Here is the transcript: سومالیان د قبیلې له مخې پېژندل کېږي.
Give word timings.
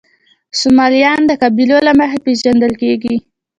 سومالیان 0.59 1.21
د 1.27 1.31
قبیلې 1.41 1.79
له 1.87 1.91
مخې 1.99 2.19
پېژندل 2.25 2.73
کېږي. 2.81 3.15